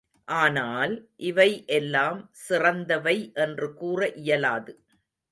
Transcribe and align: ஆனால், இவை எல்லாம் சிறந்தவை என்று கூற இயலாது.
ஆனால், 0.27 0.93
இவை 1.21 1.47
எல்லாம் 1.67 2.29
சிறந்தவை 2.31 3.15
என்று 3.35 3.67
கூற 3.73 4.09
இயலாது. 4.23 4.73